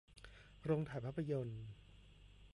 [0.63, 1.63] โรงถ่ายภาพยนตร์